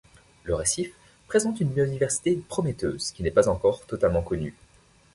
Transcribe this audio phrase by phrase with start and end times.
[0.45, 0.95] Le récif
[1.27, 4.55] présente une biodiversité prometteuse, qui n'est pas encore totalement connue.